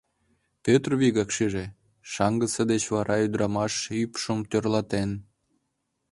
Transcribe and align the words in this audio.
Пӧтыр 0.63 0.91
вигак 1.01 1.29
шиже: 1.35 1.65
шаҥгысе 2.11 2.63
деч 2.71 2.83
вара 2.93 3.15
ӱдырамаш 3.25 3.73
ӱпшым 4.03 4.39
тӧрлатен. 4.49 5.11